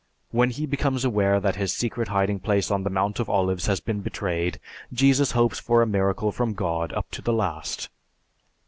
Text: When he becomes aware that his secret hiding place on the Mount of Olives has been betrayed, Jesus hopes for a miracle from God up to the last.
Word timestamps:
When 0.31 0.49
he 0.49 0.65
becomes 0.65 1.05
aware 1.05 1.39
that 1.39 1.57
his 1.57 1.71
secret 1.73 2.07
hiding 2.07 2.39
place 2.39 2.71
on 2.71 2.81
the 2.81 2.89
Mount 2.89 3.19
of 3.19 3.29
Olives 3.29 3.67
has 3.67 3.79
been 3.79 3.99
betrayed, 4.01 4.59
Jesus 4.91 5.33
hopes 5.33 5.59
for 5.59 5.83
a 5.83 5.85
miracle 5.85 6.31
from 6.31 6.55
God 6.55 6.91
up 6.93 7.11
to 7.11 7.21
the 7.21 7.31
last. 7.31 7.87